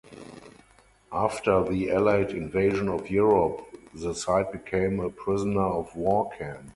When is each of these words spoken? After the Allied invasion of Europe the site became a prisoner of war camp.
After 1.11 1.63
the 1.63 1.89
Allied 1.91 2.31
invasion 2.31 2.89
of 2.89 3.11
Europe 3.11 3.67
the 3.93 4.15
site 4.15 4.51
became 4.51 4.99
a 4.99 5.11
prisoner 5.11 5.61
of 5.61 5.95
war 5.95 6.31
camp. 6.35 6.69